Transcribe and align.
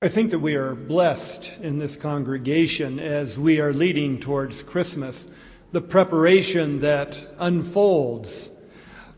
I 0.00 0.06
think 0.06 0.30
that 0.30 0.38
we 0.38 0.54
are 0.54 0.76
blessed 0.76 1.56
in 1.60 1.80
this 1.80 1.96
congregation 1.96 3.00
as 3.00 3.36
we 3.36 3.60
are 3.60 3.72
leading 3.72 4.20
towards 4.20 4.62
Christmas, 4.62 5.26
the 5.72 5.80
preparation 5.80 6.78
that 6.82 7.20
unfolds, 7.40 8.48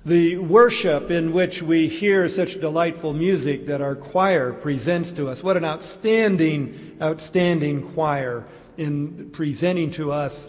the 0.07 0.39
worship 0.39 1.11
in 1.11 1.35
which 1.35 1.63
we 1.63 1.87
hear 1.87 2.27
such 2.31 2.63
delightful 2.63 3.13
music 3.13 3.67
that 3.67 3.83
our 3.83 3.95
choir 3.95 4.55
presents 4.55 5.13
to 5.13 5.29
us. 5.29 5.43
What 5.43 5.59
an 5.59 5.67
outstanding, 5.67 6.97
outstanding 7.03 7.93
choir 7.93 8.47
in 8.79 9.29
presenting 9.33 9.91
to 9.91 10.13
us 10.13 10.49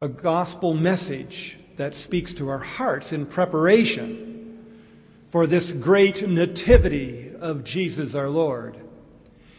a 0.00 0.08
gospel 0.08 0.74
message 0.74 1.60
that 1.76 1.94
speaks 1.94 2.34
to 2.34 2.48
our 2.48 2.58
hearts 2.58 3.12
in 3.12 3.26
preparation 3.26 4.58
for 5.28 5.46
this 5.46 5.70
great 5.70 6.28
nativity 6.28 7.32
of 7.40 7.62
Jesus 7.62 8.16
our 8.16 8.28
Lord. 8.28 8.81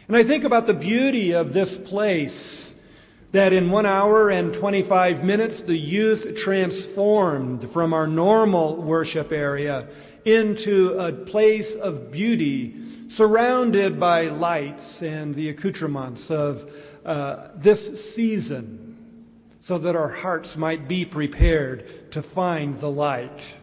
And 0.06 0.16
I 0.16 0.22
think 0.22 0.44
about 0.44 0.66
the 0.66 0.74
beauty 0.74 1.32
of 1.32 1.54
this 1.54 1.78
place 1.78 2.74
that 3.32 3.52
in 3.52 3.70
one 3.70 3.86
hour 3.86 4.30
and 4.30 4.52
25 4.52 5.24
minutes, 5.24 5.62
the 5.62 5.76
youth 5.76 6.36
transformed 6.36 7.70
from 7.70 7.94
our 7.94 8.06
normal 8.06 8.76
worship 8.76 9.32
area 9.32 9.88
into 10.24 10.96
a 10.98 11.10
place 11.10 11.74
of 11.74 12.12
beauty 12.12 12.76
surrounded 13.08 13.98
by 13.98 14.28
lights 14.28 15.02
and 15.02 15.34
the 15.34 15.48
accoutrements 15.48 16.30
of 16.30 16.70
uh, 17.04 17.48
this 17.54 18.14
season 18.14 18.96
so 19.62 19.78
that 19.78 19.96
our 19.96 20.10
hearts 20.10 20.56
might 20.56 20.86
be 20.86 21.04
prepared 21.04 22.10
to 22.12 22.22
find 22.22 22.78
the 22.78 22.90
light. 22.90 23.56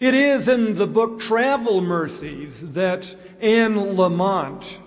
It 0.00 0.14
is 0.14 0.48
in 0.48 0.74
the 0.74 0.86
book 0.86 1.20
Travel 1.20 1.80
Mercies 1.80 2.72
that 2.72 3.14
Anne 3.40 3.76
Lamott 3.76 4.78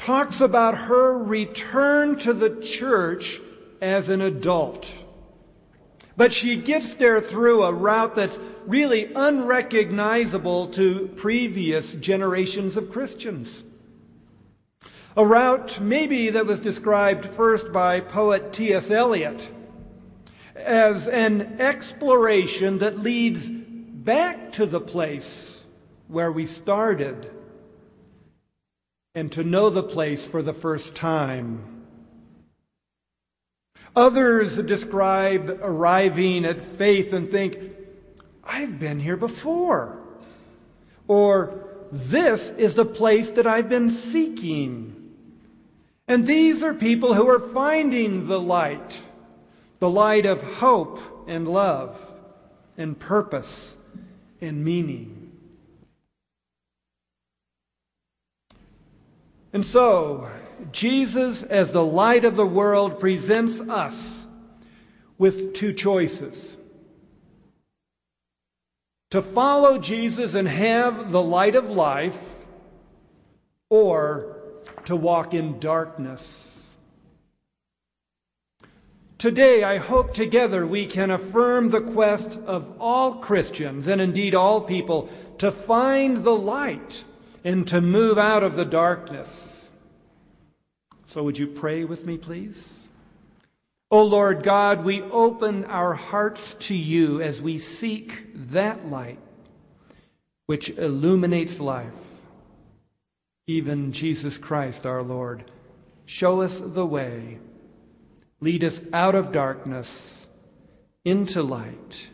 talks 0.00 0.40
about 0.40 0.74
her 0.74 1.22
return 1.22 2.16
to 2.16 2.32
the 2.32 2.58
church 2.62 3.38
as 3.82 4.08
an 4.08 4.22
adult. 4.22 4.90
But 6.16 6.32
she 6.32 6.56
gets 6.56 6.94
there 6.94 7.20
through 7.20 7.62
a 7.62 7.72
route 7.72 8.16
that's 8.16 8.38
really 8.66 9.12
unrecognizable 9.14 10.68
to 10.68 11.08
previous 11.16 11.94
generations 11.96 12.78
of 12.78 12.90
Christians. 12.90 13.62
A 15.18 15.26
route 15.26 15.78
maybe 15.80 16.30
that 16.30 16.46
was 16.46 16.60
described 16.60 17.26
first 17.26 17.70
by 17.70 18.00
poet 18.00 18.54
T.S. 18.54 18.90
Eliot 18.90 19.50
as 20.56 21.08
an 21.08 21.60
exploration 21.60 22.78
that 22.78 22.98
leads 22.98 23.50
back 23.50 24.52
to 24.52 24.64
the 24.64 24.80
place 24.80 25.62
where 26.08 26.32
we 26.32 26.46
started 26.46 27.30
and 29.14 29.30
to 29.32 29.44
know 29.44 29.70
the 29.70 29.82
place 29.82 30.26
for 30.26 30.42
the 30.42 30.54
first 30.54 30.94
time. 30.94 31.84
Others 33.96 34.62
describe 34.62 35.58
arriving 35.62 36.44
at 36.44 36.62
faith 36.62 37.12
and 37.12 37.30
think, 37.30 37.58
I've 38.44 38.78
been 38.78 39.00
here 39.00 39.16
before. 39.16 40.00
Or, 41.08 41.66
this 41.90 42.50
is 42.50 42.76
the 42.76 42.84
place 42.84 43.32
that 43.32 43.46
I've 43.46 43.68
been 43.68 43.90
seeking. 43.90 44.96
And 46.06 46.26
these 46.26 46.62
are 46.62 46.74
people 46.74 47.14
who 47.14 47.28
are 47.28 47.40
finding 47.40 48.28
the 48.28 48.40
light, 48.40 49.02
the 49.80 49.90
light 49.90 50.24
of 50.26 50.42
hope 50.42 51.00
and 51.26 51.48
love 51.48 52.16
and 52.76 52.98
purpose 52.98 53.76
and 54.40 54.64
meaning. 54.64 55.19
And 59.52 59.66
so, 59.66 60.28
Jesus, 60.72 61.42
as 61.42 61.72
the 61.72 61.84
light 61.84 62.24
of 62.24 62.36
the 62.36 62.46
world, 62.46 63.00
presents 63.00 63.60
us 63.60 64.26
with 65.18 65.54
two 65.54 65.72
choices 65.72 66.56
to 69.10 69.20
follow 69.20 69.76
Jesus 69.76 70.34
and 70.34 70.46
have 70.46 71.10
the 71.10 71.22
light 71.22 71.56
of 71.56 71.68
life, 71.68 72.46
or 73.68 74.36
to 74.84 74.94
walk 74.94 75.34
in 75.34 75.58
darkness. 75.58 76.46
Today, 79.18 79.64
I 79.64 79.76
hope 79.78 80.14
together 80.14 80.66
we 80.66 80.86
can 80.86 81.10
affirm 81.10 81.70
the 81.70 81.80
quest 81.80 82.38
of 82.46 82.72
all 82.80 83.16
Christians, 83.16 83.86
and 83.86 84.00
indeed 84.00 84.34
all 84.34 84.60
people, 84.60 85.10
to 85.38 85.52
find 85.52 86.18
the 86.18 86.34
light 86.34 87.04
and 87.44 87.66
to 87.68 87.80
move 87.80 88.18
out 88.18 88.42
of 88.42 88.56
the 88.56 88.64
darkness. 88.64 89.70
So, 91.06 91.22
would 91.22 91.38
you 91.38 91.46
pray 91.46 91.84
with 91.84 92.06
me, 92.06 92.16
please? 92.16 92.88
O 93.92 94.00
oh 94.00 94.04
Lord 94.04 94.44
God, 94.44 94.84
we 94.84 95.02
open 95.02 95.64
our 95.64 95.94
hearts 95.94 96.54
to 96.60 96.76
you 96.76 97.20
as 97.20 97.42
we 97.42 97.58
seek 97.58 98.26
that 98.52 98.86
light 98.88 99.18
which 100.46 100.70
illuminates 100.70 101.58
life, 101.58 102.22
even 103.48 103.90
Jesus 103.90 104.38
Christ 104.38 104.86
our 104.86 105.02
Lord. 105.02 105.44
Show 106.06 106.40
us 106.40 106.60
the 106.64 106.86
way. 106.86 107.38
Lead 108.40 108.62
us 108.62 108.80
out 108.92 109.14
of 109.16 109.32
darkness 109.32 110.26
into 111.04 111.42
light. 111.42 112.08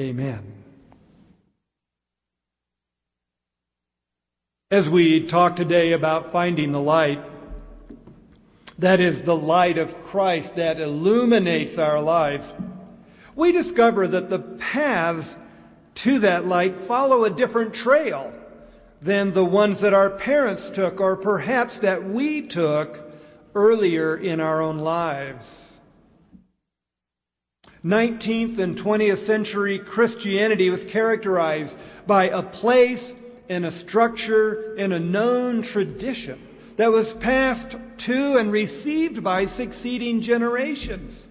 Amen. 0.00 0.65
As 4.68 4.90
we 4.90 5.24
talk 5.24 5.54
today 5.54 5.92
about 5.92 6.32
finding 6.32 6.72
the 6.72 6.80
light, 6.80 7.22
that 8.80 8.98
is 8.98 9.22
the 9.22 9.36
light 9.36 9.78
of 9.78 10.02
Christ 10.02 10.56
that 10.56 10.80
illuminates 10.80 11.78
our 11.78 12.00
lives, 12.02 12.52
we 13.36 13.52
discover 13.52 14.08
that 14.08 14.28
the 14.28 14.40
paths 14.40 15.36
to 15.94 16.18
that 16.18 16.46
light 16.46 16.76
follow 16.76 17.22
a 17.22 17.30
different 17.30 17.74
trail 17.74 18.34
than 19.00 19.30
the 19.30 19.44
ones 19.44 19.82
that 19.82 19.94
our 19.94 20.10
parents 20.10 20.68
took 20.68 21.00
or 21.00 21.16
perhaps 21.16 21.78
that 21.78 22.02
we 22.02 22.42
took 22.42 23.08
earlier 23.54 24.16
in 24.16 24.40
our 24.40 24.60
own 24.60 24.78
lives. 24.78 25.74
19th 27.84 28.58
and 28.58 28.76
20th 28.76 29.18
century 29.18 29.78
Christianity 29.78 30.70
was 30.70 30.84
characterized 30.84 31.76
by 32.04 32.24
a 32.30 32.42
place 32.42 33.14
in 33.48 33.64
a 33.64 33.70
structure, 33.70 34.74
in 34.76 34.92
a 34.92 35.00
known 35.00 35.62
tradition 35.62 36.40
that 36.76 36.90
was 36.90 37.14
passed 37.14 37.76
to 37.98 38.36
and 38.36 38.52
received 38.52 39.24
by 39.24 39.46
succeeding 39.46 40.20
generations. 40.20 41.28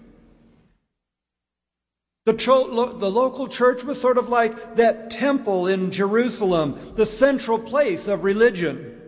The, 2.25 2.33
cho- 2.33 2.93
the, 2.93 3.11
local 3.11 3.47
church 3.47 3.83
was 3.83 4.01
sort 4.01 4.17
of 4.17 4.29
like 4.29 4.77
that 4.77 5.11
temple 5.11 5.67
in 5.67 5.91
Jerusalem, 5.91 6.79
the 6.95 7.05
central 7.05 7.59
place 7.59 8.07
of 8.07 8.23
religion. 8.23 8.99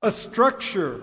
A 0.00 0.12
structure, 0.12 1.02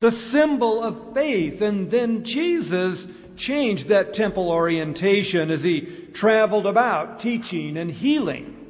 the 0.00 0.10
symbol 0.10 0.82
of 0.82 1.14
faith, 1.14 1.60
and 1.60 1.92
then 1.92 2.24
Jesus 2.24 3.06
changed 3.36 3.86
that 3.88 4.12
temple 4.12 4.50
orientation 4.50 5.52
as 5.52 5.62
he 5.62 5.82
traveled 6.12 6.66
about 6.66 7.20
teaching 7.20 7.76
and 7.76 7.92
healing. 7.92 8.65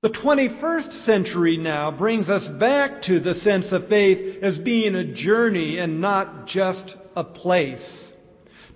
The 0.00 0.10
21st 0.10 0.92
century 0.92 1.56
now 1.56 1.90
brings 1.90 2.30
us 2.30 2.48
back 2.48 3.02
to 3.02 3.18
the 3.18 3.34
sense 3.34 3.72
of 3.72 3.88
faith 3.88 4.38
as 4.42 4.56
being 4.56 4.94
a 4.94 5.02
journey 5.02 5.78
and 5.78 6.00
not 6.00 6.46
just 6.46 6.96
a 7.16 7.24
place. 7.24 8.12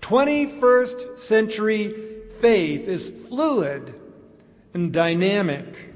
21st 0.00 1.16
century 1.20 1.94
faith 2.40 2.88
is 2.88 3.28
fluid 3.28 3.94
and 4.74 4.92
dynamic. 4.92 5.94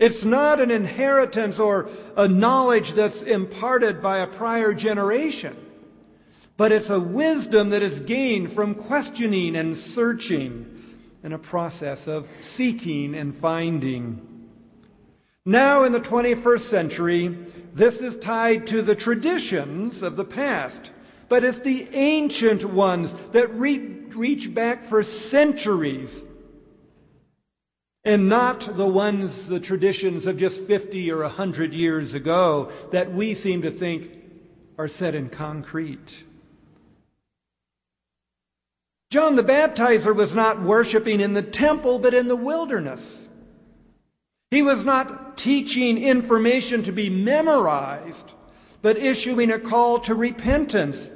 It's 0.00 0.24
not 0.24 0.60
an 0.60 0.72
inheritance 0.72 1.60
or 1.60 1.88
a 2.16 2.26
knowledge 2.26 2.94
that's 2.94 3.22
imparted 3.22 4.02
by 4.02 4.18
a 4.18 4.26
prior 4.26 4.74
generation, 4.74 5.56
but 6.56 6.72
it's 6.72 6.90
a 6.90 6.98
wisdom 6.98 7.68
that 7.68 7.84
is 7.84 8.00
gained 8.00 8.52
from 8.52 8.74
questioning 8.74 9.54
and 9.54 9.78
searching 9.78 10.82
and 11.22 11.32
a 11.32 11.38
process 11.38 12.08
of 12.08 12.28
seeking 12.40 13.14
and 13.14 13.36
finding. 13.36 14.33
Now, 15.46 15.84
in 15.84 15.92
the 15.92 16.00
21st 16.00 16.60
century, 16.60 17.38
this 17.72 18.00
is 18.00 18.16
tied 18.16 18.66
to 18.68 18.80
the 18.80 18.94
traditions 18.94 20.00
of 20.00 20.16
the 20.16 20.24
past, 20.24 20.90
but 21.28 21.44
it's 21.44 21.60
the 21.60 21.88
ancient 21.92 22.64
ones 22.64 23.14
that 23.32 23.52
re- 23.54 23.76
reach 23.76 24.54
back 24.54 24.84
for 24.84 25.02
centuries 25.02 26.22
and 28.04 28.28
not 28.28 28.60
the 28.76 28.86
ones, 28.86 29.48
the 29.48 29.60
traditions 29.60 30.26
of 30.26 30.36
just 30.36 30.62
50 30.62 31.10
or 31.10 31.22
100 31.22 31.72
years 31.72 32.12
ago 32.12 32.70
that 32.90 33.12
we 33.12 33.34
seem 33.34 33.62
to 33.62 33.70
think 33.70 34.10
are 34.76 34.88
set 34.88 35.14
in 35.14 35.30
concrete. 35.30 36.24
John 39.10 39.36
the 39.36 39.44
Baptizer 39.44 40.14
was 40.14 40.34
not 40.34 40.60
worshiping 40.60 41.20
in 41.20 41.32
the 41.32 41.42
temple, 41.42 41.98
but 41.98 42.14
in 42.14 42.28
the 42.28 42.36
wilderness. 42.36 43.23
He 44.54 44.62
was 44.62 44.84
not 44.84 45.36
teaching 45.36 45.98
information 45.98 46.84
to 46.84 46.92
be 46.92 47.10
memorized, 47.10 48.34
but 48.82 48.96
issuing 48.96 49.50
a 49.50 49.58
call 49.58 49.98
to 50.00 50.14
repentance, 50.14 51.10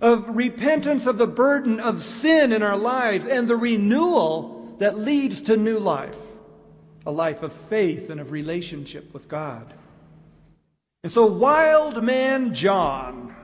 of 0.00 0.36
repentance 0.36 1.08
of 1.08 1.18
the 1.18 1.26
burden 1.26 1.80
of 1.80 2.00
sin 2.00 2.52
in 2.52 2.62
our 2.62 2.76
lives 2.76 3.26
and 3.26 3.48
the 3.48 3.56
renewal 3.56 4.76
that 4.78 4.96
leads 4.96 5.40
to 5.40 5.56
new 5.56 5.80
life, 5.80 6.40
a 7.04 7.10
life 7.10 7.42
of 7.42 7.52
faith 7.52 8.10
and 8.10 8.20
of 8.20 8.30
relationship 8.30 9.12
with 9.12 9.26
God. 9.26 9.74
And 11.02 11.10
so, 11.10 11.26
wild 11.26 12.04
man 12.04 12.54
John 12.54 13.34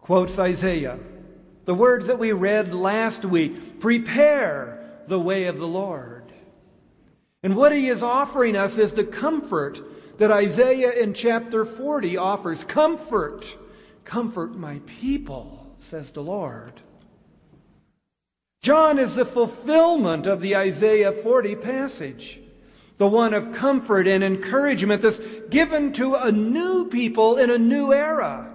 quotes 0.00 0.36
Isaiah, 0.40 0.98
the 1.64 1.76
words 1.76 2.08
that 2.08 2.18
we 2.18 2.32
read 2.32 2.74
last 2.74 3.24
week 3.24 3.78
prepare 3.78 5.00
the 5.06 5.20
way 5.20 5.44
of 5.44 5.58
the 5.58 5.68
Lord. 5.68 6.21
And 7.42 7.56
what 7.56 7.72
he 7.72 7.88
is 7.88 8.02
offering 8.02 8.56
us 8.56 8.78
is 8.78 8.92
the 8.92 9.04
comfort 9.04 9.80
that 10.18 10.30
Isaiah 10.30 10.92
in 10.92 11.14
chapter 11.14 11.64
40 11.64 12.16
offers. 12.16 12.64
Comfort, 12.64 13.56
comfort 14.04 14.54
my 14.54 14.80
people, 14.86 15.74
says 15.78 16.10
the 16.10 16.22
Lord. 16.22 16.80
John 18.62 18.98
is 18.98 19.16
the 19.16 19.24
fulfillment 19.24 20.26
of 20.26 20.40
the 20.40 20.54
Isaiah 20.54 21.10
40 21.10 21.56
passage 21.56 22.42
the 23.02 23.08
one 23.08 23.34
of 23.34 23.50
comfort 23.52 24.06
and 24.06 24.22
encouragement 24.22 25.02
that's 25.02 25.18
given 25.50 25.92
to 25.92 26.14
a 26.14 26.30
new 26.30 26.88
people 26.88 27.36
in 27.36 27.50
a 27.50 27.58
new 27.58 27.92
era. 27.92 28.48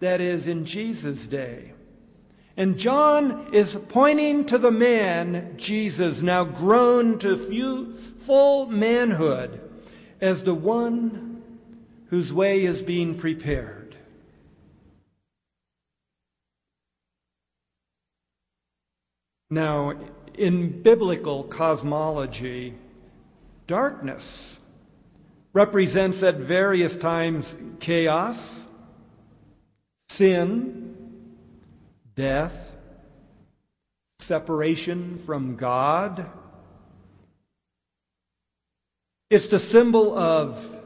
That 0.00 0.22
is, 0.22 0.46
in 0.46 0.64
Jesus' 0.64 1.26
day. 1.26 1.71
And 2.56 2.78
John 2.78 3.48
is 3.52 3.78
pointing 3.88 4.44
to 4.46 4.58
the 4.58 4.70
man, 4.70 5.54
Jesus, 5.56 6.20
now 6.22 6.44
grown 6.44 7.18
to 7.20 7.36
few, 7.36 7.94
full 7.94 8.66
manhood, 8.66 9.60
as 10.20 10.42
the 10.42 10.54
one 10.54 11.42
whose 12.06 12.32
way 12.32 12.64
is 12.64 12.82
being 12.82 13.16
prepared. 13.16 13.96
Now, 19.50 19.94
in 20.34 20.82
biblical 20.82 21.44
cosmology, 21.44 22.74
Darkness 23.66 24.58
represents 25.52 26.22
at 26.22 26.36
various 26.36 26.96
times 26.96 27.56
chaos, 27.78 28.68
sin, 30.08 30.91
death, 32.22 32.76
separation 34.20 35.18
from 35.18 35.56
God. 35.56 36.30
It's 39.28 39.48
the 39.48 39.58
symbol 39.58 40.16
of 40.16 40.78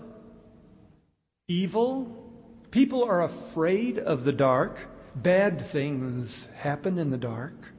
evil. 1.47 2.11
People 2.71 3.05
are 3.05 3.23
afraid 3.23 3.99
of 3.99 4.25
the 4.25 4.33
dark. 4.33 4.89
Bad 5.15 5.61
things 5.61 6.49
happen 6.57 6.97
in 6.97 7.11
the 7.11 7.19
dark. 7.19 7.75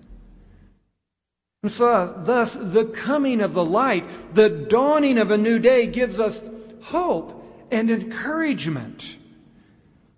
And 1.64 1.72
so, 1.72 2.14
thus, 2.16 2.54
the 2.54 2.86
coming 2.86 3.42
of 3.42 3.56
the 3.56 3.66
light, 3.66 4.06
the 4.36 4.50
dawning 4.50 5.18
of 5.18 5.32
a 5.32 5.38
new 5.38 5.58
day, 5.58 5.88
gives 5.88 6.20
us 6.20 6.44
hope 6.84 7.44
and 7.72 7.90
encouragement 7.90 9.17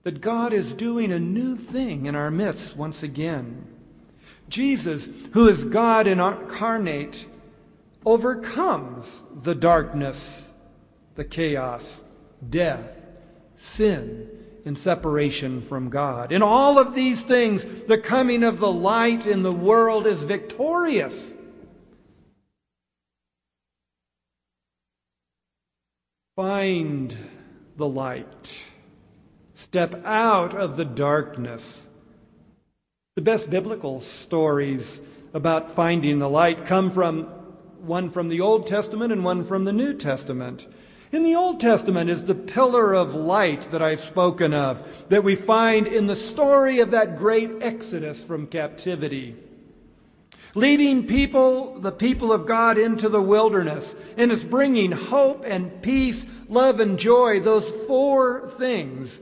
that 0.03 0.21
God 0.21 0.53
is 0.53 0.73
doing 0.73 1.11
a 1.11 1.19
new 1.19 1.55
thing 1.55 2.05
in 2.05 2.15
our 2.15 2.31
midst 2.31 2.75
once 2.75 3.03
again. 3.03 3.67
Jesus, 4.47 5.07
who 5.33 5.47
is 5.47 5.65
God 5.65 6.07
incarnate, 6.07 7.27
overcomes 8.05 9.21
the 9.43 9.55
darkness, 9.55 10.49
the 11.15 11.25
chaos, 11.25 12.03
death, 12.49 12.89
sin, 13.55 14.29
and 14.65 14.77
separation 14.77 15.61
from 15.61 15.89
God. 15.89 16.31
In 16.31 16.41
all 16.41 16.79
of 16.79 16.95
these 16.95 17.23
things, 17.23 17.63
the 17.63 17.97
coming 17.97 18.43
of 18.43 18.59
the 18.59 18.71
light 18.71 19.25
in 19.25 19.43
the 19.43 19.51
world 19.51 20.07
is 20.07 20.23
victorious. 20.23 21.33
Find 26.35 27.17
the 27.75 27.87
light. 27.87 28.63
Step 29.59 30.01
out 30.05 30.55
of 30.55 30.77
the 30.77 30.85
darkness. 30.85 31.81
The 33.17 33.21
best 33.21 33.49
biblical 33.49 33.99
stories 33.99 35.01
about 35.33 35.69
finding 35.69 36.19
the 36.19 36.29
light 36.29 36.65
come 36.65 36.89
from 36.89 37.23
one 37.81 38.09
from 38.09 38.29
the 38.29 38.39
Old 38.39 38.67
Testament 38.67 39.11
and 39.11 39.21
one 39.21 39.43
from 39.43 39.65
the 39.65 39.73
New 39.73 39.93
Testament. 39.95 40.65
In 41.11 41.23
the 41.23 41.35
Old 41.35 41.59
Testament 41.59 42.09
is 42.09 42.23
the 42.23 42.35
pillar 42.35 42.93
of 42.95 43.13
light 43.13 43.69
that 43.71 43.81
I've 43.81 43.99
spoken 43.99 44.53
of, 44.53 45.09
that 45.09 45.25
we 45.25 45.35
find 45.35 45.87
in 45.87 46.07
the 46.07 46.15
story 46.15 46.79
of 46.79 46.91
that 46.91 47.17
great 47.17 47.51
exodus 47.61 48.23
from 48.23 48.47
captivity. 48.47 49.35
Leading 50.55 51.05
people, 51.05 51.77
the 51.81 51.91
people 51.91 52.31
of 52.31 52.45
God, 52.45 52.77
into 52.77 53.09
the 53.09 53.21
wilderness, 53.21 53.93
and 54.15 54.31
is 54.31 54.45
bringing 54.45 54.93
hope 54.93 55.43
and 55.45 55.81
peace, 55.81 56.25
love 56.47 56.79
and 56.79 56.97
joy, 56.97 57.41
those 57.41 57.69
four 57.87 58.47
things 58.51 59.19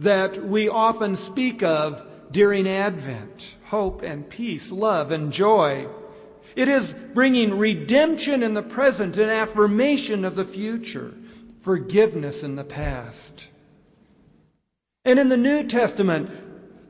that 0.00 0.46
we 0.46 0.68
often 0.68 1.14
speak 1.14 1.62
of 1.62 2.06
during 2.30 2.66
Advent 2.66 3.56
hope 3.66 4.02
and 4.02 4.28
peace, 4.28 4.72
love 4.72 5.12
and 5.12 5.32
joy. 5.32 5.86
It 6.56 6.68
is 6.68 6.92
bringing 7.14 7.56
redemption 7.56 8.42
in 8.42 8.54
the 8.54 8.62
present 8.62 9.16
and 9.16 9.30
affirmation 9.30 10.24
of 10.24 10.34
the 10.34 10.44
future, 10.44 11.14
forgiveness 11.60 12.42
in 12.42 12.56
the 12.56 12.64
past. 12.64 13.48
And 15.04 15.20
in 15.20 15.28
the 15.28 15.36
New 15.36 15.64
Testament, 15.64 16.30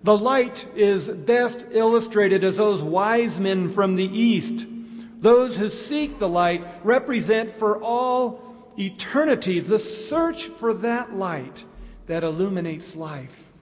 the 0.03 0.17
light 0.17 0.67
is 0.75 1.09
best 1.09 1.67
illustrated 1.71 2.45
as 2.45 2.57
those 2.57 2.83
wise 2.83 3.39
men 3.39 3.69
from 3.69 3.97
the 3.97 4.09
East. 4.09 4.67
Those 5.19 5.59
who 5.59 5.69
seek 5.69 6.19
the 6.19 6.29
light 6.29 6.67
represent 6.83 7.51
for 7.51 7.79
all 7.83 8.73
eternity 8.79 9.61
the 9.61 9.79
search 9.79 10.47
for 10.47 10.73
that 10.73 11.13
light 11.13 11.67
that 12.11 12.25
illuminates 12.25 12.97
life, 12.97 13.53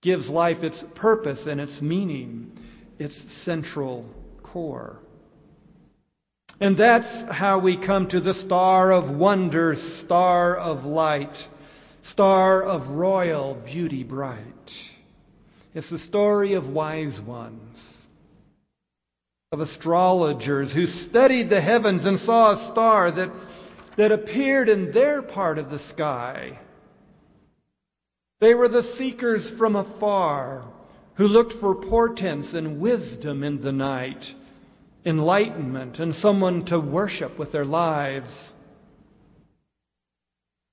gives 0.00 0.30
life 0.30 0.62
its 0.62 0.82
purpose 0.94 1.46
and 1.46 1.60
its 1.60 1.82
meaning, 1.82 2.50
its 2.98 3.30
central 3.30 4.08
core. 4.42 4.98
And 6.58 6.74
that's 6.74 7.20
how 7.24 7.58
we 7.58 7.76
come 7.76 8.08
to 8.08 8.18
the 8.18 8.32
star 8.32 8.92
of 8.92 9.10
wonder, 9.10 9.74
star 9.74 10.56
of 10.56 10.86
light, 10.86 11.48
star 12.00 12.62
of 12.62 12.88
royal 12.88 13.56
beauty 13.56 14.02
bright. 14.02 14.90
It's 15.74 15.90
the 15.90 15.98
story 15.98 16.54
of 16.54 16.70
wise 16.70 17.20
ones, 17.20 18.06
of 19.52 19.60
astrologers 19.60 20.72
who 20.72 20.86
studied 20.86 21.50
the 21.50 21.60
heavens 21.60 22.06
and 22.06 22.18
saw 22.18 22.52
a 22.52 22.56
star 22.56 23.10
that, 23.10 23.30
that 23.96 24.12
appeared 24.12 24.70
in 24.70 24.92
their 24.92 25.20
part 25.20 25.58
of 25.58 25.68
the 25.68 25.78
sky. 25.78 26.58
They 28.40 28.54
were 28.54 28.68
the 28.68 28.82
seekers 28.82 29.50
from 29.50 29.76
afar 29.76 30.64
who 31.14 31.26
looked 31.26 31.52
for 31.52 31.74
portents 31.74 32.52
and 32.52 32.78
wisdom 32.78 33.42
in 33.42 33.62
the 33.62 33.72
night, 33.72 34.34
enlightenment, 35.04 35.98
and 35.98 36.14
someone 36.14 36.64
to 36.66 36.78
worship 36.78 37.38
with 37.38 37.52
their 37.52 37.64
lives. 37.64 38.54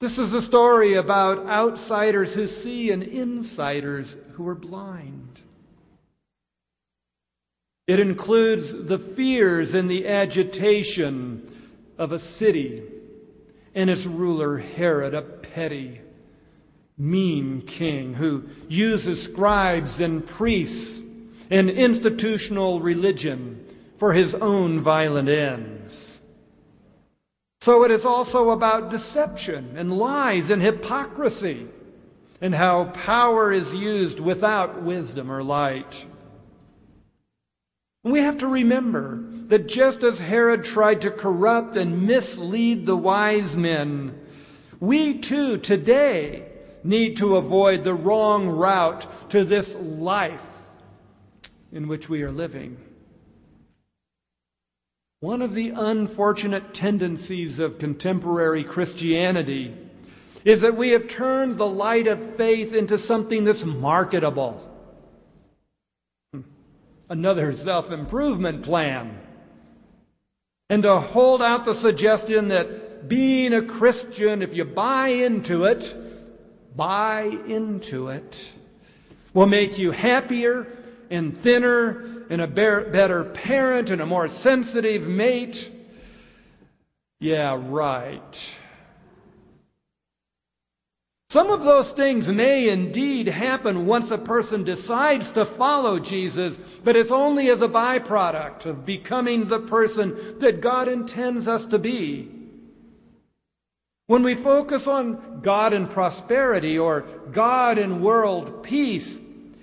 This 0.02 0.18
is 0.18 0.34
a 0.34 0.42
story 0.42 0.96
about 0.96 1.48
outsiders 1.48 2.34
who 2.34 2.48
see 2.48 2.92
and 2.92 3.02
insiders 3.02 4.18
who 4.34 4.46
are 4.50 4.56
blind. 4.56 5.40
It 7.88 8.02
includes 8.02 8.74
the 8.74 9.00
fears 9.00 9.74
and 9.74 9.90
the 9.90 10.08
agitation 10.08 11.50
of 11.98 12.12
a 12.12 12.20
city 12.20 12.84
and 13.74 13.90
its 13.90 14.06
ruler, 14.06 14.58
Herod, 14.58 15.14
a 15.14 15.22
petty, 15.22 16.02
mean 16.98 17.62
king 17.62 18.14
who 18.14 18.44
uses 18.68 19.22
scribes 19.22 20.00
and 20.00 20.26
priests 20.26 21.02
and 21.50 21.70
institutional 21.70 22.80
religion 22.80 23.66
for 23.98 24.14
his 24.14 24.36
own 24.36 24.80
violent 24.80 25.30
ends. 25.30 26.22
So 27.62 27.84
it 27.84 27.92
is 27.92 28.06
also 28.06 28.50
about 28.50 28.90
deception 28.90 29.76
and 29.78 29.98
lies 29.98 30.50
and 30.50 30.62
hypocrisy 30.62 31.68
and 32.42 32.54
how 32.54 32.86
power 32.86 33.54
is 33.54 33.74
used 33.74 34.20
without 34.20 34.84
wisdom 34.84 35.32
or 35.32 35.42
light. 35.42 36.06
We 38.04 38.20
have 38.20 38.38
to 38.40 38.48
remember 38.48 39.24
that 39.48 39.68
just 39.70 40.04
as 40.04 40.20
Herod 40.20 40.66
tried 40.66 41.02
to 41.02 41.12
corrupt 41.12 41.78
and 41.78 42.06
mislead 42.06 42.86
the 42.86 42.98
wise 42.98 43.56
men, 43.56 44.20
we 44.82 45.20
too 45.20 45.58
today 45.58 46.50
need 46.84 47.18
to 47.18 47.38
avoid 47.38 47.84
the 47.84 47.94
wrong 47.94 48.48
route 48.48 49.06
to 49.30 49.44
this 49.44 49.76
life 49.76 50.70
in 51.72 51.88
which 51.88 52.10
we 52.10 52.22
are 52.22 52.32
living. 52.32 52.78
One 55.20 55.42
of 55.42 55.54
the 55.54 55.70
unfortunate 55.70 56.74
tendencies 56.74 57.58
of 57.58 57.80
contemporary 57.80 58.64
Christianity 58.64 59.74
is 60.44 60.62
that 60.62 60.76
we 60.76 60.90
have 60.90 61.08
turned 61.08 61.58
the 61.58 61.66
light 61.66 62.08
of 62.08 62.36
faith 62.36 62.74
into 62.74 63.00
something 63.00 63.46
that's 63.46 63.64
marketable. 63.64 64.70
Another 67.10 67.54
self 67.54 67.92
improvement 67.92 68.64
plan. 68.64 69.18
And 70.70 70.84
to 70.84 71.00
hold 71.00 71.42
out 71.42 71.66
the 71.66 71.76
suggestion 71.76 72.50
that 72.50 73.08
being 73.08 73.54
a 73.54 73.62
Christian, 73.62 74.42
if 74.42 74.56
you 74.56 74.66
buy 74.66 75.10
into 75.10 75.66
it, 75.66 75.96
buy 76.76 77.38
into 77.48 78.08
it, 78.10 78.52
will 79.34 79.48
make 79.48 79.78
you 79.78 79.92
happier 79.92 80.68
and 81.10 81.38
thinner 81.38 82.26
and 82.30 82.42
a 82.42 82.48
better 82.48 83.24
parent 83.24 83.90
and 83.90 84.02
a 84.02 84.06
more 84.06 84.28
sensitive 84.28 85.08
mate. 85.08 85.70
Yeah, 87.20 87.58
right. 87.62 88.56
Some 91.30 91.50
of 91.50 91.64
those 91.64 91.92
things 91.92 92.28
may 92.28 92.70
indeed 92.70 93.28
happen 93.28 93.88
once 93.88 94.12
a 94.12 94.20
person 94.20 94.64
decides 94.64 95.32
to 95.32 95.46
follow 95.46 95.98
Jesus, 95.98 96.58
but 96.84 96.96
it's 96.96 97.10
only 97.10 97.50
as 97.50 97.64
a 97.64 97.68
byproduct 97.68 98.68
of 98.68 98.86
becoming 98.86 99.46
the 99.46 99.60
person 99.60 100.38
that 100.38 100.62
God 100.62 100.88
intends 100.88 101.48
us 101.48 101.66
to 101.66 101.80
be. 101.80 102.43
When 104.08 104.22
we 104.22 104.36
focus 104.36 104.86
on 104.86 105.40
God 105.42 105.72
and 105.72 105.90
prosperity 105.90 106.78
or 106.78 107.02
God 107.32 107.78
and 107.78 108.02
world 108.02 108.62
peace, 108.62 109.18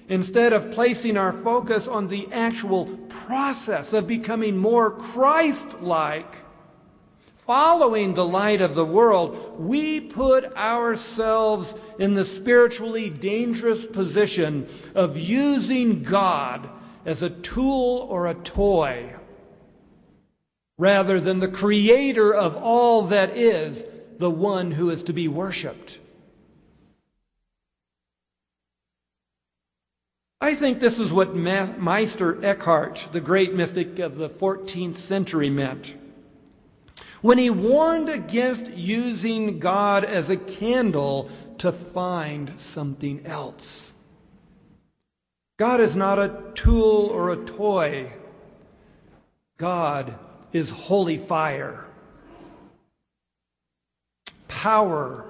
instead 0.08 0.54
of 0.54 0.70
placing 0.70 1.18
our 1.18 1.32
focus 1.32 1.86
on 1.86 2.08
the 2.08 2.26
actual 2.32 2.86
process 3.08 3.92
of 3.92 4.06
becoming 4.06 4.56
more 4.56 4.92
Christ 4.92 5.80
like, 5.82 6.36
following 7.46 8.14
the 8.14 8.24
light 8.24 8.62
of 8.62 8.74
the 8.74 8.84
world, 8.84 9.60
we 9.60 10.00
put 10.00 10.56
ourselves 10.56 11.74
in 11.98 12.14
the 12.14 12.24
spiritually 12.24 13.10
dangerous 13.10 13.84
position 13.84 14.66
of 14.94 15.18
using 15.18 16.02
God 16.02 16.66
as 17.04 17.22
a 17.22 17.30
tool 17.30 18.06
or 18.08 18.26
a 18.26 18.34
toy 18.34 19.14
rather 20.80 21.20
than 21.20 21.40
the 21.40 21.48
creator 21.48 22.32
of 22.32 22.56
all 22.56 23.02
that 23.02 23.36
is, 23.36 23.84
the 24.20 24.30
one 24.30 24.70
who 24.70 24.90
is 24.90 25.02
to 25.04 25.12
be 25.12 25.26
worshiped. 25.26 25.98
I 30.42 30.54
think 30.54 30.78
this 30.78 30.98
is 30.98 31.12
what 31.12 31.34
Meister 31.34 32.42
Eckhart, 32.44 33.08
the 33.12 33.20
great 33.20 33.54
mystic 33.54 33.98
of 33.98 34.16
the 34.16 34.28
14th 34.28 34.96
century, 34.96 35.50
meant 35.50 35.94
when 37.22 37.38
he 37.38 37.50
warned 37.50 38.08
against 38.08 38.70
using 38.70 39.58
God 39.58 40.04
as 40.04 40.30
a 40.30 40.36
candle 40.36 41.30
to 41.58 41.72
find 41.72 42.58
something 42.58 43.26
else. 43.26 43.92
God 45.58 45.80
is 45.80 45.94
not 45.94 46.18
a 46.18 46.42
tool 46.54 47.06
or 47.06 47.30
a 47.30 47.36
toy. 47.36 48.10
God 49.58 50.18
is 50.52 50.70
holy 50.70 51.18
fire, 51.18 51.84
power, 54.60 55.26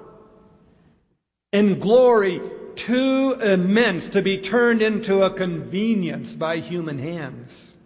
and 1.53 1.81
glory 1.81 2.41
too 2.75 3.37
immense 3.41 4.09
to 4.09 4.21
be 4.21 4.37
turned 4.37 4.81
into 4.81 5.23
a 5.23 5.29
convenience 5.29 6.35
by 6.35 6.57
human 6.57 6.99
hands. 6.99 7.77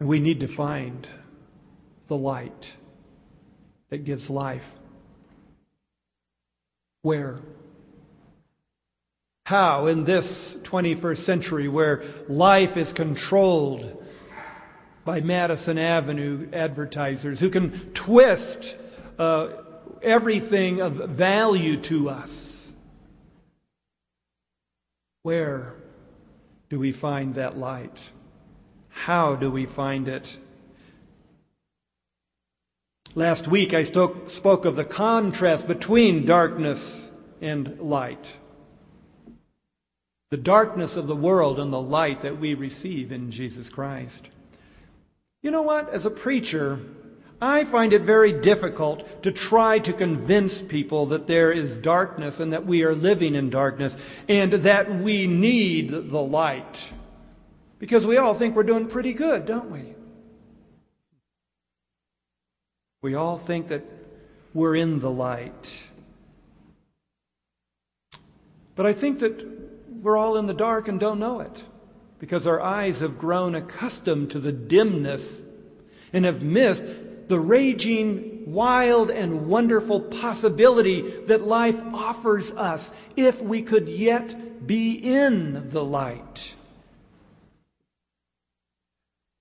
And 0.00 0.08
we 0.08 0.20
need 0.20 0.40
to 0.40 0.48
find 0.48 1.06
the 2.06 2.16
light 2.16 2.76
that 3.90 3.98
gives 3.98 4.30
life. 4.30 4.78
Where? 7.02 7.40
How 9.44 9.84
in 9.86 10.04
this 10.04 10.54
21st 10.62 11.18
century 11.18 11.68
where 11.68 12.02
life 12.26 12.78
is 12.78 12.94
controlled 12.94 14.01
by 15.04 15.20
Madison 15.20 15.78
Avenue 15.78 16.48
advertisers 16.52 17.40
who 17.40 17.50
can 17.50 17.70
twist 17.92 18.76
uh, 19.18 19.48
everything 20.02 20.80
of 20.80 20.94
value 20.94 21.76
to 21.82 22.08
us? 22.08 22.72
Where 25.22 25.74
do 26.68 26.78
we 26.78 26.92
find 26.92 27.34
that 27.34 27.56
light? 27.56 28.10
How 28.88 29.36
do 29.36 29.50
we 29.50 29.66
find 29.66 30.08
it? 30.08 30.36
Last 33.14 33.46
week 33.46 33.74
I 33.74 33.82
spoke 33.82 34.64
of 34.64 34.76
the 34.76 34.84
contrast 34.84 35.66
between 35.66 36.24
darkness 36.24 37.10
and 37.40 37.78
light. 37.78 38.36
The 40.30 40.38
darkness 40.38 40.96
of 40.96 41.08
the 41.08 41.16
world 41.16 41.58
and 41.58 41.70
the 41.72 41.80
light 41.80 42.22
that 42.22 42.38
we 42.38 42.54
receive 42.54 43.12
in 43.12 43.30
Jesus 43.30 43.68
Christ. 43.68 44.30
You 45.42 45.50
know 45.50 45.62
what? 45.62 45.88
As 45.90 46.06
a 46.06 46.10
preacher, 46.10 46.80
I 47.40 47.64
find 47.64 47.92
it 47.92 48.02
very 48.02 48.32
difficult 48.32 49.24
to 49.24 49.32
try 49.32 49.80
to 49.80 49.92
convince 49.92 50.62
people 50.62 51.06
that 51.06 51.26
there 51.26 51.50
is 51.50 51.76
darkness 51.76 52.38
and 52.38 52.52
that 52.52 52.64
we 52.64 52.84
are 52.84 52.94
living 52.94 53.34
in 53.34 53.50
darkness 53.50 53.96
and 54.28 54.52
that 54.52 54.94
we 55.00 55.26
need 55.26 55.90
the 55.90 56.22
light. 56.22 56.92
Because 57.80 58.06
we 58.06 58.16
all 58.16 58.34
think 58.34 58.54
we're 58.54 58.62
doing 58.62 58.86
pretty 58.86 59.12
good, 59.12 59.44
don't 59.44 59.70
we? 59.70 59.94
We 63.02 63.16
all 63.16 63.36
think 63.36 63.66
that 63.68 63.82
we're 64.54 64.76
in 64.76 65.00
the 65.00 65.10
light. 65.10 65.82
But 68.76 68.86
I 68.86 68.92
think 68.92 69.18
that 69.18 69.44
we're 70.00 70.16
all 70.16 70.36
in 70.36 70.46
the 70.46 70.54
dark 70.54 70.86
and 70.86 71.00
don't 71.00 71.18
know 71.18 71.40
it 71.40 71.64
because 72.22 72.46
our 72.46 72.60
eyes 72.60 73.00
have 73.00 73.18
grown 73.18 73.56
accustomed 73.56 74.30
to 74.30 74.38
the 74.38 74.52
dimness 74.52 75.42
and 76.12 76.24
have 76.24 76.40
missed 76.40 76.84
the 77.26 77.40
raging, 77.40 78.44
wild, 78.46 79.10
and 79.10 79.48
wonderful 79.48 80.00
possibility 80.00 81.00
that 81.22 81.42
life 81.42 81.80
offers 81.92 82.52
us 82.52 82.92
if 83.16 83.42
we 83.42 83.60
could 83.60 83.88
yet 83.88 84.64
be 84.64 84.92
in 84.92 85.68
the 85.70 85.84
light. 85.84 86.54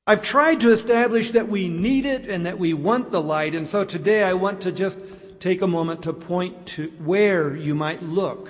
I've 0.08 0.24
tried 0.24 0.62
to 0.62 0.72
establish 0.72 1.30
that 1.32 1.50
we 1.50 1.70
need 1.70 2.08
it 2.08 2.26
and 2.26 2.48
that 2.48 2.58
we 2.58 2.74
want 2.74 3.12
the 3.12 3.22
light, 3.22 3.54
and 3.54 3.68
so 3.68 3.86
today 3.86 4.24
I 4.24 4.34
want 4.34 4.60
to 4.62 4.72
just 4.72 4.98
take 5.40 5.62
a 5.62 5.68
moment 5.68 6.02
to 6.02 6.14
point 6.14 6.66
to 6.70 6.88
where 6.98 7.56
you 7.56 7.76
might 7.76 8.02
look 8.02 8.50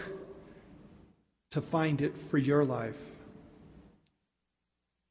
to 1.50 1.62
find 1.62 2.02
it 2.02 2.18
for 2.18 2.38
your 2.38 2.64
life. 2.64 3.11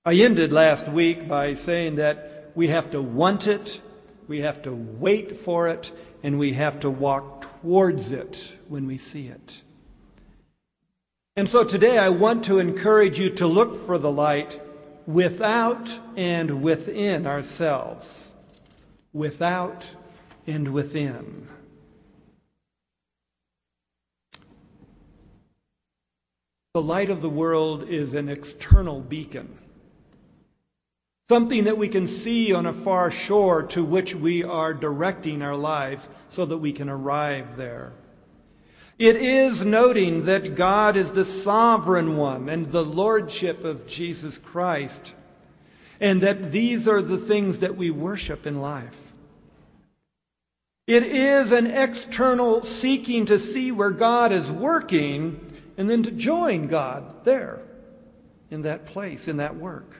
I 0.03 0.15
ended 0.15 0.51
last 0.51 0.89
week 0.89 1.29
by 1.29 1.53
saying 1.53 1.97
that 1.97 2.53
we 2.55 2.69
have 2.69 2.91
to 2.93 3.03
want 3.03 3.47
it, 3.47 3.83
we 4.29 4.41
have 4.41 4.63
to 4.63 4.73
wait 4.73 5.37
for 5.37 5.69
it, 5.69 5.93
and 6.23 6.39
we 6.39 6.55
have 6.55 6.81
to 6.81 6.91
walk 6.91 7.43
towards 7.61 8.11
it 8.11 8.51
when 8.69 8.87
we 8.87 8.97
see 8.97 9.27
it. 9.27 9.61
And 11.37 11.47
so 11.47 11.65
today 11.65 11.99
I 11.99 12.09
want 12.09 12.45
to 12.45 12.59
encourage 12.59 13.19
you 13.19 13.29
to 13.31 13.47
look 13.47 13.75
for 13.75 13.99
the 13.99 14.11
light 14.11 14.59
without 15.07 15.99
and 16.17 16.63
within 16.63 17.27
ourselves. 17.27 18.33
Without 19.13 19.95
and 20.47 20.69
within. 20.69 21.47
The 26.73 26.83
light 26.83 27.11
of 27.11 27.21
the 27.21 27.29
world 27.29 27.87
is 27.89 28.15
an 28.15 28.31
external 28.31 29.01
beacon, 29.01 29.59
something 31.31 31.63
that 31.63 31.79
we 31.79 31.87
can 31.87 32.09
see 32.09 32.53
on 32.53 32.67
a 32.67 32.73
far 32.73 33.09
shore 33.09 33.63
to 33.63 33.85
which 33.85 34.17
we 34.17 34.43
are 34.43 34.75
directing 34.75 35.43
our 35.43 35.55
lives 35.55 36.09
so 36.29 36.45
that 36.45 36.59
we 36.59 36.73
can 36.73 36.89
arrive 36.89 37.57
there. 37.57 37.93
It 38.99 39.15
is 39.15 39.65
noting 39.65 40.25
that 40.25 40.57
God 40.57 40.97
is 40.97 41.13
the 41.13 41.25
sovereign 41.25 42.17
one 42.17 42.49
and 42.49 42.67
the 42.73 42.85
lordship 42.85 43.63
of 43.63 43.87
Jesus 43.87 44.39
Christ, 44.39 45.15
and 46.01 46.21
that 46.21 46.51
these 46.51 46.89
are 46.89 47.01
the 47.01 47.17
things 47.17 47.61
that 47.61 47.77
we 47.77 47.93
worship 47.93 48.45
in 48.45 48.61
life. 48.61 49.13
It 50.89 51.05
is 51.05 51.53
an 51.53 51.69
external 51.69 52.65
seeking 52.65 53.27
to 53.27 53.39
see 53.39 53.71
where 53.71 53.93
God 53.93 54.33
is 54.33 54.51
working 54.51 55.39
and 55.79 55.89
then 55.89 56.03
to 56.03 56.11
join 56.11 56.67
God 56.67 57.23
there 57.23 57.63
in 58.51 58.63
that 58.63 58.85
place, 58.85 59.29
in 59.29 59.37
that 59.37 59.55
work. 59.55 59.95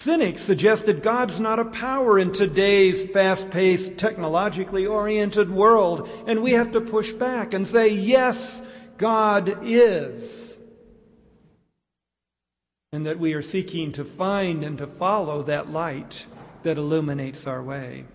Cynics 0.00 0.40
suggest 0.40 0.86
that 0.86 1.02
God's 1.02 1.40
not 1.40 1.58
a 1.58 1.64
power 1.66 2.18
in 2.18 2.32
today's 2.32 3.04
fast 3.04 3.50
paced, 3.50 3.98
technologically 3.98 4.86
oriented 4.86 5.50
world, 5.50 6.08
and 6.26 6.40
we 6.40 6.52
have 6.52 6.72
to 6.72 6.80
push 6.80 7.12
back 7.12 7.52
and 7.52 7.68
say, 7.68 7.88
yes, 7.88 8.62
God 8.96 9.58
is, 9.62 10.58
and 12.94 13.04
that 13.04 13.18
we 13.18 13.34
are 13.34 13.42
seeking 13.42 13.92
to 13.92 14.04
find 14.06 14.64
and 14.64 14.78
to 14.78 14.86
follow 14.86 15.42
that 15.42 15.70
light 15.70 16.24
that 16.62 16.78
illuminates 16.78 17.46
our 17.46 17.62
way. 17.62 18.06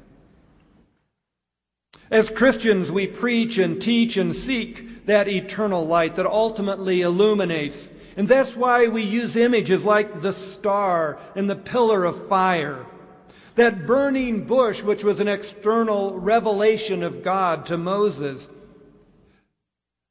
As 2.10 2.32
Christians, 2.32 2.92
we 2.92 3.06
preach 3.06 3.60
and 3.60 3.80
teach 3.80 4.18
and 4.18 4.36
seek 4.36 5.06
that 5.06 5.28
eternal 5.28 5.86
light 5.86 6.16
that 6.16 6.26
ultimately 6.26 7.02
illuminates. 7.02 7.90
And 8.18 8.28
that's 8.28 8.56
why 8.56 8.88
we 8.88 9.04
use 9.04 9.36
images 9.36 9.84
like 9.84 10.22
the 10.22 10.34
star 10.34 11.20
and 11.36 11.50
the 11.50 11.56
pillar 11.56 12.06
of 12.06 12.28
fire. 12.28 12.86
That 13.56 13.86
burning 13.86 14.46
bush, 14.46 14.84
which 14.84 15.04
was 15.04 15.20
an 15.20 15.28
external 15.28 16.18
revelation 16.20 17.04
of 17.04 17.24
God 17.24 17.66
to 17.68 17.78
Moses. 17.78 18.48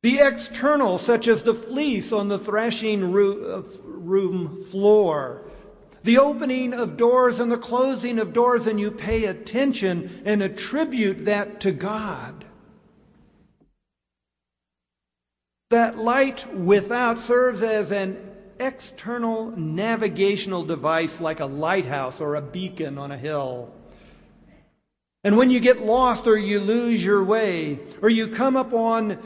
The 0.02 0.20
external, 0.20 0.98
such 0.98 1.28
as 1.28 1.42
the 1.42 1.54
fleece 1.54 2.12
on 2.12 2.28
the 2.28 2.38
threshing 2.38 3.04
uh, 3.04 3.62
room 3.84 4.62
floor 4.64 5.44
the 6.04 6.18
opening 6.18 6.74
of 6.74 6.98
doors 6.98 7.40
and 7.40 7.50
the 7.50 7.58
closing 7.58 8.18
of 8.18 8.34
doors, 8.34 8.66
and 8.66 8.78
you 8.78 8.90
pay 8.90 9.24
attention 9.24 10.22
and 10.26 10.42
attribute 10.42 11.24
that 11.24 11.60
to 11.60 11.72
God. 11.72 12.43
That 15.70 15.98
light 15.98 16.46
without 16.54 17.18
serves 17.18 17.62
as 17.62 17.90
an 17.90 18.18
external 18.60 19.50
navigational 19.56 20.64
device 20.64 21.20
like 21.20 21.40
a 21.40 21.46
lighthouse 21.46 22.20
or 22.20 22.36
a 22.36 22.42
beacon 22.42 22.98
on 22.98 23.10
a 23.10 23.18
hill. 23.18 23.74
And 25.24 25.36
when 25.36 25.50
you 25.50 25.58
get 25.58 25.80
lost 25.80 26.26
or 26.26 26.36
you 26.36 26.60
lose 26.60 27.02
your 27.04 27.24
way 27.24 27.80
or 28.02 28.10
you 28.10 28.28
come 28.28 28.56
up 28.56 28.72
on 28.72 29.18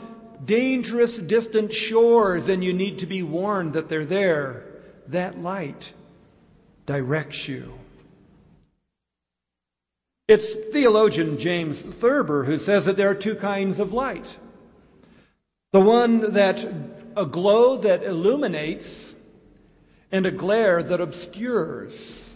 dangerous 0.45 1.17
distant 1.17 1.73
shores 1.73 2.47
and 2.47 2.63
you 2.63 2.73
need 2.73 2.99
to 2.99 3.05
be 3.05 3.21
warned 3.21 3.73
that 3.73 3.89
they're 3.89 4.05
there, 4.05 4.65
that 5.07 5.39
light 5.39 5.93
directs 6.85 7.47
you. 7.47 7.73
It's 10.27 10.53
theologian 10.71 11.37
James 11.37 11.81
Thurber 11.81 12.45
who 12.45 12.59
says 12.59 12.85
that 12.85 12.95
there 12.95 13.09
are 13.09 13.15
two 13.15 13.35
kinds 13.35 13.79
of 13.79 13.91
light 13.91 14.37
the 15.71 15.81
one 15.81 16.33
that 16.33 16.65
a 17.15 17.25
glow 17.25 17.77
that 17.77 18.03
illuminates 18.03 19.15
and 20.11 20.25
a 20.25 20.31
glare 20.31 20.81
that 20.81 20.99
obscures. 20.99 22.35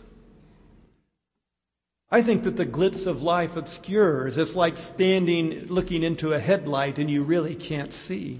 I 2.11 2.21
think 2.21 2.43
that 2.43 2.57
the 2.57 2.65
glitz 2.65 3.07
of 3.07 3.23
life 3.23 3.55
obscures. 3.55 4.37
It's 4.37 4.55
like 4.55 4.77
standing 4.77 5.65
looking 5.67 6.03
into 6.03 6.33
a 6.33 6.39
headlight 6.39 6.99
and 6.99 7.09
you 7.09 7.23
really 7.23 7.55
can't 7.55 7.91
see. 7.91 8.39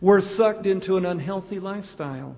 We're 0.00 0.20
sucked 0.20 0.66
into 0.66 0.96
an 0.96 1.04
unhealthy 1.04 1.58
lifestyle. 1.58 2.36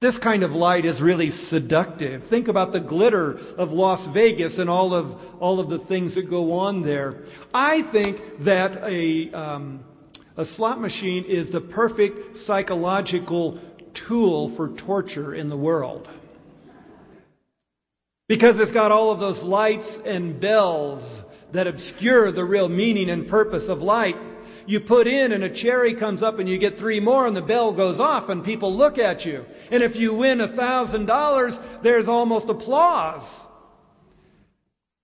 This 0.00 0.18
kind 0.18 0.42
of 0.42 0.54
light 0.54 0.84
is 0.84 1.00
really 1.00 1.30
seductive. 1.30 2.22
Think 2.22 2.48
about 2.48 2.72
the 2.72 2.80
glitter 2.80 3.38
of 3.56 3.72
Las 3.72 4.06
Vegas 4.08 4.58
and 4.58 4.68
all 4.68 4.92
of, 4.92 5.16
all 5.40 5.60
of 5.60 5.70
the 5.70 5.78
things 5.78 6.16
that 6.16 6.28
go 6.28 6.52
on 6.52 6.82
there. 6.82 7.22
I 7.54 7.80
think 7.80 8.42
that 8.42 8.82
a, 8.84 9.32
um, 9.32 9.82
a 10.36 10.44
slot 10.44 10.80
machine 10.80 11.24
is 11.24 11.50
the 11.50 11.60
perfect 11.60 12.36
psychological 12.36 13.58
tool 13.92 14.48
for 14.48 14.68
torture 14.68 15.34
in 15.34 15.48
the 15.48 15.56
world. 15.56 16.08
Because 18.28 18.58
it's 18.58 18.72
got 18.72 18.90
all 18.90 19.10
of 19.10 19.20
those 19.20 19.42
lights 19.42 20.00
and 20.04 20.40
bells 20.40 21.24
that 21.52 21.66
obscure 21.66 22.32
the 22.32 22.44
real 22.44 22.68
meaning 22.68 23.10
and 23.10 23.28
purpose 23.28 23.68
of 23.68 23.82
light 23.82 24.16
you 24.66 24.80
put 24.80 25.06
in 25.06 25.32
and 25.32 25.44
a 25.44 25.50
cherry 25.50 25.94
comes 25.94 26.22
up 26.22 26.38
and 26.38 26.48
you 26.48 26.58
get 26.58 26.78
three 26.78 27.00
more 27.00 27.26
and 27.26 27.36
the 27.36 27.42
bell 27.42 27.72
goes 27.72 28.00
off 28.00 28.28
and 28.28 28.42
people 28.42 28.74
look 28.74 28.98
at 28.98 29.24
you. 29.24 29.44
And 29.70 29.82
if 29.82 29.96
you 29.96 30.14
win 30.14 30.40
a 30.40 30.48
thousand 30.48 31.06
dollars, 31.06 31.58
there's 31.82 32.08
almost 32.08 32.48
applause. 32.48 33.24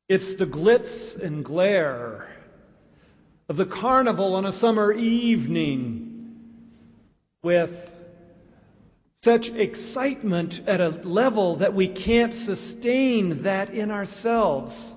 It's 0.08 0.34
the 0.34 0.46
glitz 0.46 1.20
and 1.20 1.44
glare 1.44 2.28
of 3.50 3.56
the 3.56 3.66
carnival 3.66 4.36
on 4.36 4.46
a 4.46 4.52
summer 4.52 4.92
evening 4.92 6.36
with 7.42 7.92
such 9.24 9.48
excitement 9.48 10.60
at 10.68 10.80
a 10.80 10.90
level 10.90 11.56
that 11.56 11.74
we 11.74 11.88
can't 11.88 12.32
sustain 12.32 13.42
that 13.42 13.68
in 13.70 13.90
ourselves 13.90 14.94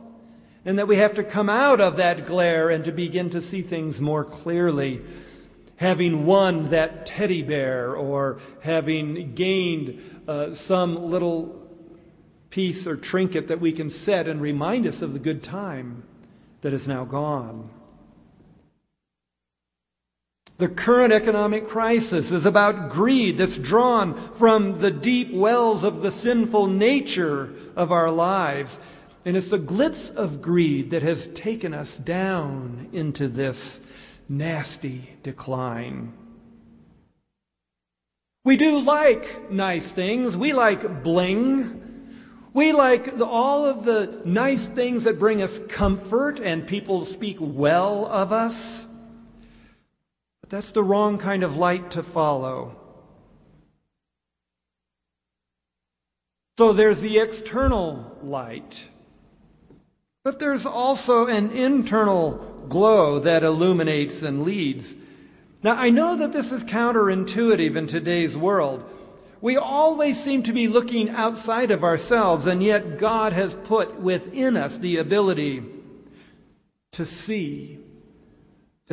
and 0.66 0.78
that 0.78 0.88
we 0.88 0.98
have 0.98 1.16
to 1.16 1.24
come 1.24 1.50
out 1.50 1.82
of 1.82 1.98
that 1.98 2.28
glare 2.28 2.70
and 2.70 2.86
to 2.86 2.92
begin 2.92 3.28
to 3.28 3.42
see 3.42 3.63
things 3.63 4.00
more 4.00 4.24
clearly. 4.24 5.04
Having 5.78 6.28
won 6.28 6.70
that 6.70 7.08
teddy 7.08 7.42
bear 7.42 7.96
or 7.96 8.38
having 8.62 9.34
gained 9.34 10.22
uh, 10.28 10.54
some 10.54 11.08
little 11.08 11.60
piece 12.52 12.86
or 12.86 12.96
trinket 12.98 13.48
that 13.48 13.60
we 13.60 13.72
can 13.72 13.89
set 13.89 14.28
and 14.28 14.39
remind 14.39 14.86
us 14.86 15.02
of 15.02 15.13
the 15.13 15.20
good 15.20 15.42
time 15.42 16.04
that 16.62 16.72
is 16.72 16.88
now 16.88 17.04
gone. 17.04 17.72
The 20.58 20.70
current 20.70 21.12
economic 21.12 21.68
crisis 21.68 22.32
is 22.32 22.46
about 22.46 22.89
greed 22.92 23.38
that's 23.38 23.58
drawn 23.58 24.16
from 24.16 24.80
the 24.80 24.92
deep 24.92 25.34
wells 25.34 25.84
of 25.84 26.02
the 26.02 26.12
sinful 26.12 26.68
nature 26.68 27.54
of 27.76 27.92
our 27.92 28.12
lives 28.12 28.80
and 29.26 29.38
it's 29.38 29.50
the 29.50 29.60
glitz 29.60 30.13
of 30.13 30.42
greed 30.42 30.92
that 30.92 31.02
has 31.02 31.30
taken 31.30 31.74
us 31.74 31.98
down 31.98 32.89
into 32.92 33.30
this 33.30 33.80
nasty 34.28 35.16
decline. 35.24 36.13
We 38.44 38.58
do 38.58 38.82
like 38.82 39.50
nice 39.50 39.94
things. 39.94 40.36
We 40.36 40.52
like 40.52 41.04
bling. 41.04 41.80
We 42.54 42.74
like 42.74 43.18
the, 43.18 43.26
all 43.26 43.66
of 43.66 43.86
the 43.86 44.22
nice 44.26 44.68
things 44.68 45.06
that 45.06 45.18
bring 45.18 45.42
us 45.42 45.60
comfort 45.70 46.42
and 46.42 46.68
people 46.68 47.06
speak 47.06 47.38
well 47.39 48.06
of 48.08 48.34
us. 48.34 48.86
That's 50.54 50.72
the 50.72 50.84
wrong 50.84 51.18
kind 51.18 51.42
of 51.42 51.58
light 51.58 51.89
to 51.89 52.04
follow. 52.04 52.76
So 56.60 56.74
there's 56.74 57.00
the 57.00 57.18
external 57.18 58.16
light. 58.22 58.88
But 60.24 60.38
there's 60.38 60.68
also 60.68 61.26
an 61.26 61.50
internal 61.54 62.34
glow 62.70 63.18
that 63.18 63.44
illuminates 63.44 64.22
and 64.22 64.44
leads. 64.44 64.96
Now, 65.63 65.74
I 65.74 65.89
know 65.89 66.18
that 66.18 66.34
this 66.34 66.52
is 66.52 66.63
counterintuitive 66.63 67.76
in 67.76 67.88
today's 67.88 68.38
world. 68.38 68.88
We 69.42 69.58
always 69.58 70.22
seem 70.22 70.44
to 70.44 70.54
be 70.54 70.68
looking 70.68 71.10
outside 71.10 71.72
of 71.72 71.84
ourselves, 71.84 72.46
and 72.46 72.62
yet 72.62 73.00
God 73.00 73.34
has 73.34 73.56
put 73.56 74.00
within 74.00 74.56
us 74.56 74.78
the 74.78 74.98
ability 74.98 75.63
to 76.92 77.08
see, 77.08 77.80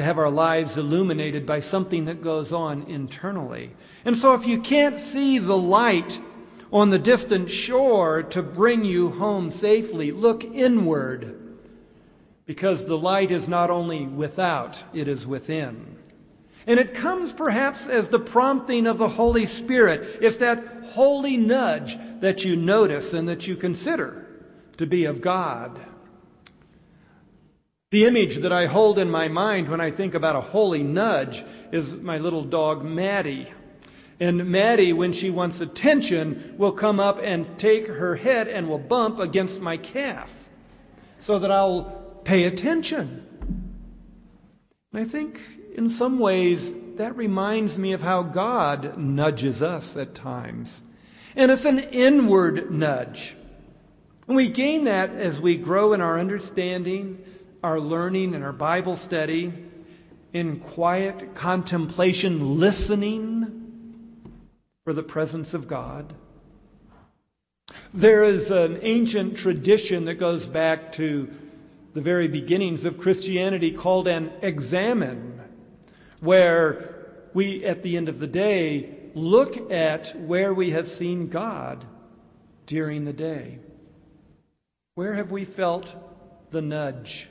to 0.00 0.04
have 0.04 0.18
our 0.18 0.30
lives 0.30 0.76
illuminated 0.76 1.46
by 1.46 1.60
something 1.60 2.06
that 2.06 2.20
goes 2.20 2.52
on 2.52 2.82
internally. 2.84 3.70
And 4.04 4.16
so, 4.16 4.34
if 4.34 4.46
you 4.46 4.60
can't 4.60 4.98
see 4.98 5.38
the 5.38 5.56
light 5.56 6.18
on 6.72 6.90
the 6.90 6.98
distant 6.98 7.50
shore 7.50 8.22
to 8.22 8.42
bring 8.42 8.84
you 8.84 9.10
home 9.10 9.50
safely. 9.50 10.10
Look 10.10 10.44
inward, 10.44 11.58
because 12.46 12.84
the 12.84 12.98
light 12.98 13.30
is 13.30 13.48
not 13.48 13.70
only 13.70 14.06
without, 14.06 14.82
it 14.92 15.08
is 15.08 15.26
within. 15.26 15.98
And 16.66 16.78
it 16.78 16.94
comes 16.94 17.32
perhaps 17.32 17.86
as 17.86 18.08
the 18.08 18.20
prompting 18.20 18.86
of 18.86 18.98
the 18.98 19.08
Holy 19.08 19.46
Spirit. 19.46 20.18
It's 20.20 20.36
that 20.36 20.84
holy 20.92 21.36
nudge 21.36 21.98
that 22.20 22.44
you 22.44 22.54
notice 22.54 23.12
and 23.12 23.28
that 23.28 23.46
you 23.46 23.56
consider 23.56 24.26
to 24.76 24.86
be 24.86 25.04
of 25.04 25.20
God. 25.20 25.80
The 27.90 28.04
image 28.04 28.36
that 28.36 28.52
I 28.52 28.66
hold 28.66 29.00
in 29.00 29.10
my 29.10 29.26
mind 29.26 29.68
when 29.68 29.80
I 29.80 29.90
think 29.90 30.14
about 30.14 30.36
a 30.36 30.40
holy 30.40 30.84
nudge 30.84 31.44
is 31.72 31.96
my 31.96 32.18
little 32.18 32.44
dog 32.44 32.84
Maddie. 32.84 33.52
And 34.20 34.48
Maddie, 34.48 34.92
when 34.92 35.12
she 35.12 35.28
wants 35.28 35.60
attention, 35.60 36.54
will 36.56 36.70
come 36.70 37.00
up 37.00 37.18
and 37.20 37.58
take 37.58 37.88
her 37.88 38.14
head 38.14 38.46
and 38.46 38.68
will 38.68 38.78
bump 38.78 39.18
against 39.18 39.60
my 39.60 39.76
calf 39.76 40.48
so 41.18 41.40
that 41.40 41.50
I'll 41.50 42.20
pay 42.22 42.44
attention. 42.44 43.26
And 44.92 45.02
I 45.02 45.04
think 45.04 45.40
in 45.74 45.88
some 45.88 46.20
ways 46.20 46.72
that 46.94 47.16
reminds 47.16 47.76
me 47.76 47.92
of 47.92 48.02
how 48.02 48.22
God 48.22 48.98
nudges 48.98 49.62
us 49.62 49.96
at 49.96 50.14
times. 50.14 50.80
And 51.34 51.50
it's 51.50 51.64
an 51.64 51.80
inward 51.80 52.70
nudge. 52.70 53.34
And 54.28 54.36
we 54.36 54.46
gain 54.46 54.84
that 54.84 55.10
as 55.10 55.40
we 55.40 55.56
grow 55.56 55.92
in 55.92 56.00
our 56.00 56.20
understanding, 56.20 57.24
our 57.62 57.80
learning, 57.80 58.34
and 58.34 58.44
our 58.44 58.52
Bible 58.52 58.96
study, 58.96 59.52
in 60.32 60.60
quiet 60.60 61.34
contemplation, 61.34 62.58
listening 62.58 63.60
for 64.84 64.92
the 64.92 65.02
presence 65.02 65.54
of 65.54 65.68
God. 65.68 66.14
There 67.92 68.24
is 68.24 68.50
an 68.50 68.78
ancient 68.82 69.36
tradition 69.36 70.04
that 70.06 70.14
goes 70.14 70.46
back 70.46 70.92
to 70.92 71.28
the 71.92 72.00
very 72.00 72.28
beginnings 72.28 72.84
of 72.84 73.00
Christianity 73.00 73.72
called 73.72 74.06
an 74.06 74.32
examen, 74.42 75.40
where 76.20 76.94
we, 77.34 77.64
at 77.64 77.82
the 77.82 77.96
end 77.96 78.08
of 78.08 78.20
the 78.20 78.26
day, 78.26 78.96
look 79.14 79.70
at 79.70 80.18
where 80.20 80.54
we 80.54 80.70
have 80.70 80.88
seen 80.88 81.28
God 81.28 81.84
during 82.66 83.04
the 83.04 83.12
day. 83.12 83.58
Where 84.94 85.14
have 85.14 85.30
we 85.30 85.44
felt 85.44 85.94
the 86.50 86.62
nudge? 86.62 87.28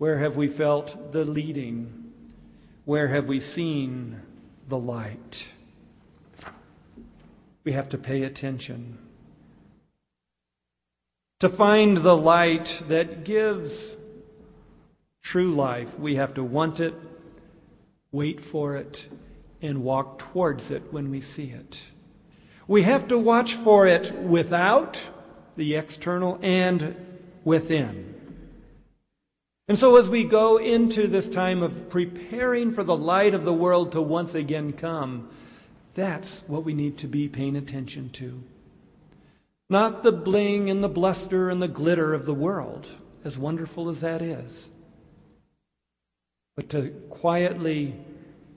Where 0.00 0.16
have 0.16 0.34
we 0.34 0.48
felt 0.48 1.12
the 1.12 1.26
leading? 1.26 2.12
Where 2.86 3.08
have 3.08 3.28
we 3.28 3.38
seen 3.38 4.18
the 4.66 4.78
light? 4.78 5.46
We 7.64 7.72
have 7.72 7.90
to 7.90 7.98
pay 7.98 8.22
attention. 8.22 8.96
To 11.40 11.50
find 11.50 11.98
the 11.98 12.16
light 12.16 12.82
that 12.88 13.24
gives 13.24 13.98
true 15.22 15.50
life, 15.50 15.98
we 15.98 16.14
have 16.14 16.32
to 16.32 16.44
want 16.44 16.80
it, 16.80 16.94
wait 18.10 18.40
for 18.40 18.76
it, 18.76 19.06
and 19.60 19.84
walk 19.84 20.18
towards 20.18 20.70
it 20.70 20.82
when 20.90 21.10
we 21.10 21.20
see 21.20 21.50
it. 21.50 21.78
We 22.66 22.84
have 22.84 23.06
to 23.08 23.18
watch 23.18 23.54
for 23.54 23.86
it 23.86 24.14
without 24.14 25.02
the 25.56 25.74
external 25.74 26.38
and 26.40 26.96
within. 27.44 28.09
And 29.70 29.78
so, 29.78 29.98
as 29.98 30.08
we 30.08 30.24
go 30.24 30.56
into 30.56 31.06
this 31.06 31.28
time 31.28 31.62
of 31.62 31.88
preparing 31.88 32.72
for 32.72 32.82
the 32.82 32.96
light 32.96 33.34
of 33.34 33.44
the 33.44 33.54
world 33.54 33.92
to 33.92 34.02
once 34.02 34.34
again 34.34 34.72
come, 34.72 35.28
that's 35.94 36.42
what 36.48 36.64
we 36.64 36.74
need 36.74 36.98
to 36.98 37.06
be 37.06 37.28
paying 37.28 37.54
attention 37.54 38.10
to. 38.14 38.42
Not 39.68 40.02
the 40.02 40.10
bling 40.10 40.70
and 40.70 40.82
the 40.82 40.88
bluster 40.88 41.48
and 41.48 41.62
the 41.62 41.68
glitter 41.68 42.12
of 42.12 42.26
the 42.26 42.34
world, 42.34 42.88
as 43.22 43.38
wonderful 43.38 43.88
as 43.88 44.00
that 44.00 44.22
is, 44.22 44.70
but 46.56 46.68
to 46.70 46.88
quietly 47.08 47.94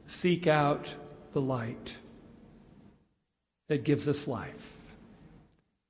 seek 0.07 0.47
out 0.47 0.95
the 1.33 1.41
light 1.41 1.95
that 3.69 3.83
gives 3.83 4.07
us 4.07 4.27
life. 4.27 4.81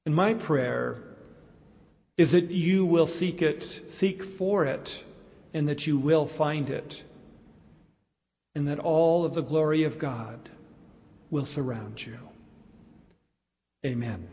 And 0.06 0.14
my 0.14 0.34
prayer 0.34 1.02
is 2.18 2.34
that 2.34 2.52
you 2.52 2.86
will 2.86 3.08
seek 3.08 3.42
it, 3.42 3.84
seek 3.88 4.22
for 4.22 4.66
it, 4.66 5.02
and 5.54 5.68
that 5.70 5.86
you 5.86 5.98
will 5.98 6.26
find 6.26 6.70
it, 6.70 7.04
and 8.56 8.68
that 8.68 8.80
all 8.80 9.26
of 9.26 9.34
the 9.34 9.42
glory 9.42 9.84
of 9.84 10.00
God 10.00 10.50
will 11.30 11.46
surround 11.46 12.06
you. 12.06 12.18
Amen. 13.86 14.33